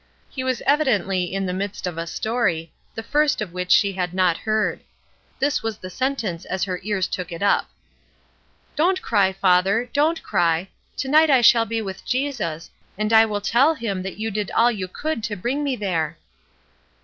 [0.31, 4.15] He was evidently in the midst of a story, the first of which she had
[4.15, 4.79] not heard.
[5.37, 7.69] This was the sentence, as her ears took it up:
[8.75, 10.69] "Don't cry, father, don't cry!
[10.97, 14.49] To night I shall be with Jesus, and I will tell him that you did
[14.55, 16.17] all you could to bring me there!"